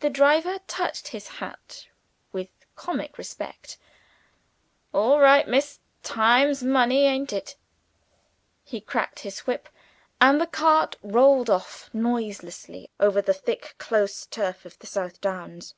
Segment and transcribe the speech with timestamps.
[0.00, 1.86] The driver touched his hat
[2.32, 3.78] with comic respect.
[4.92, 7.56] "All right, miss time's money, aint it?"
[8.62, 9.70] He cracked his whip,
[10.20, 15.72] and the cart rolled off noiselessly over the thick close turf of the South Downs.